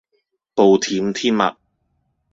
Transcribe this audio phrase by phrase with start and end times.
[0.55, 1.55] 暴殄天物